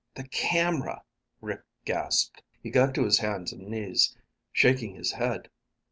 [0.15, 1.03] "The camera,"
[1.41, 2.41] Rick gasped.
[2.59, 4.17] He got to his hands and knees,
[4.51, 5.51] shaking his head.